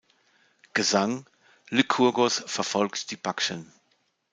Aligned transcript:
Gesang: 0.73 1.29
Lykurgos 1.69 2.41
verfolgt 2.47 3.11
die 3.11 3.17
Bakchen. 3.17 3.71